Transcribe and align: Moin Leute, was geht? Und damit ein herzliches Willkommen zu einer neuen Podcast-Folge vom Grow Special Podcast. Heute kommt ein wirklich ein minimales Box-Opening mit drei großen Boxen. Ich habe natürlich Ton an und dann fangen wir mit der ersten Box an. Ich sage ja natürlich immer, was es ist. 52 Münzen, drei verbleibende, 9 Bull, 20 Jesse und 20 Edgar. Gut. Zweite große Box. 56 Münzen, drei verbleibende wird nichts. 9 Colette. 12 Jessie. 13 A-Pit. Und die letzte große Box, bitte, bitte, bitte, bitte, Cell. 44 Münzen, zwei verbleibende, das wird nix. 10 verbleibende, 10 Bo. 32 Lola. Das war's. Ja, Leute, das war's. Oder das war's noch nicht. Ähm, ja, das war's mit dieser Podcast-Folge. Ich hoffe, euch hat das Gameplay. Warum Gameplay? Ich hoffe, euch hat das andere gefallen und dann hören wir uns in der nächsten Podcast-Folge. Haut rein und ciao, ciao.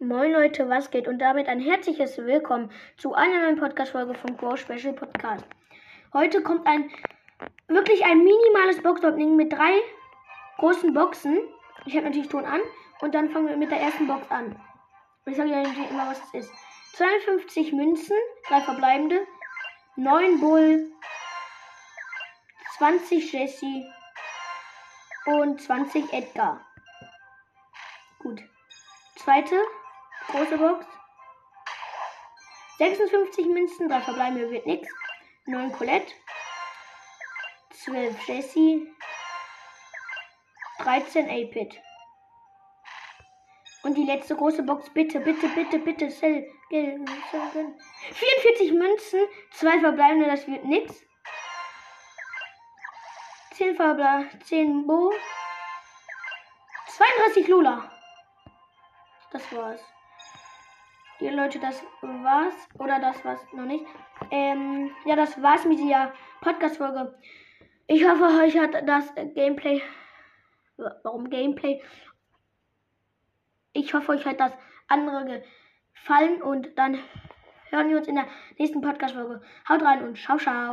Moin 0.00 0.30
Leute, 0.30 0.68
was 0.68 0.92
geht? 0.92 1.08
Und 1.08 1.18
damit 1.18 1.48
ein 1.48 1.58
herzliches 1.58 2.18
Willkommen 2.18 2.70
zu 2.98 3.14
einer 3.14 3.42
neuen 3.42 3.58
Podcast-Folge 3.58 4.14
vom 4.14 4.36
Grow 4.36 4.56
Special 4.56 4.92
Podcast. 4.92 5.44
Heute 6.12 6.40
kommt 6.40 6.64
ein 6.68 6.88
wirklich 7.66 8.04
ein 8.04 8.18
minimales 8.18 8.80
Box-Opening 8.80 9.34
mit 9.34 9.52
drei 9.52 9.72
großen 10.58 10.94
Boxen. 10.94 11.40
Ich 11.84 11.96
habe 11.96 12.06
natürlich 12.06 12.28
Ton 12.28 12.44
an 12.44 12.60
und 13.00 13.12
dann 13.12 13.28
fangen 13.30 13.48
wir 13.48 13.56
mit 13.56 13.72
der 13.72 13.80
ersten 13.80 14.06
Box 14.06 14.30
an. 14.30 14.54
Ich 15.26 15.36
sage 15.36 15.50
ja 15.50 15.62
natürlich 15.62 15.90
immer, 15.90 16.08
was 16.08 16.22
es 16.32 16.44
ist. 16.46 16.52
52 16.92 17.72
Münzen, 17.72 18.16
drei 18.46 18.60
verbleibende, 18.60 19.26
9 19.96 20.38
Bull, 20.38 20.92
20 22.76 23.32
Jesse 23.32 23.84
und 25.26 25.60
20 25.60 26.12
Edgar. 26.12 26.64
Gut. 28.20 28.40
Zweite 29.16 29.56
große 30.28 30.58
Box. 30.58 30.86
56 32.78 33.46
Münzen, 33.46 33.88
drei 33.88 34.00
verbleibende 34.00 34.50
wird 34.50 34.66
nichts. 34.66 34.88
9 35.46 35.72
Colette. 35.72 36.12
12 37.70 38.28
Jessie. 38.28 38.94
13 40.78 41.28
A-Pit. 41.28 41.80
Und 43.82 43.94
die 43.94 44.04
letzte 44.04 44.36
große 44.36 44.62
Box, 44.62 44.90
bitte, 44.90 45.20
bitte, 45.20 45.48
bitte, 45.48 45.78
bitte, 45.78 46.08
Cell. 46.08 46.48
44 46.70 48.72
Münzen, 48.72 49.20
zwei 49.52 49.80
verbleibende, 49.80 50.26
das 50.26 50.46
wird 50.46 50.64
nix. 50.64 51.02
10 53.54 53.76
verbleibende, 53.76 54.38
10 54.44 54.86
Bo. 54.86 55.12
32 56.88 57.48
Lola. 57.48 57.90
Das 59.32 59.52
war's. 59.52 59.80
Ja, 61.20 61.32
Leute, 61.32 61.58
das 61.58 61.84
war's. 62.00 62.54
Oder 62.78 63.00
das 63.00 63.24
war's 63.24 63.44
noch 63.52 63.64
nicht. 63.64 63.84
Ähm, 64.30 64.90
ja, 65.04 65.16
das 65.16 65.40
war's 65.42 65.64
mit 65.64 65.78
dieser 65.78 66.12
Podcast-Folge. 66.40 67.18
Ich 67.88 68.06
hoffe, 68.06 68.24
euch 68.42 68.56
hat 68.58 68.88
das 68.88 69.12
Gameplay. 69.34 69.82
Warum 70.76 71.28
Gameplay? 71.28 71.82
Ich 73.72 73.92
hoffe, 73.94 74.12
euch 74.12 74.24
hat 74.26 74.38
das 74.38 74.52
andere 74.86 75.42
gefallen 75.94 76.40
und 76.40 76.78
dann 76.78 76.98
hören 77.70 77.88
wir 77.90 77.98
uns 77.98 78.08
in 78.08 78.14
der 78.14 78.26
nächsten 78.58 78.80
Podcast-Folge. 78.80 79.42
Haut 79.68 79.82
rein 79.82 80.02
und 80.02 80.18
ciao, 80.18 80.38
ciao. 80.38 80.66